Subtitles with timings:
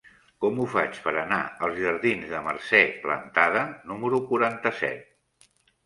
[0.45, 3.65] Com ho faig per anar als jardins de Mercè Plantada
[3.95, 5.51] número quaranta-set?